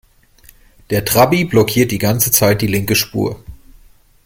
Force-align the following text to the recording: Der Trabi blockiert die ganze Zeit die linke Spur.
Der 0.89 1.05
Trabi 1.05 1.45
blockiert 1.45 1.91
die 1.91 1.99
ganze 1.99 2.31
Zeit 2.31 2.63
die 2.63 2.65
linke 2.65 2.95
Spur. 2.95 3.39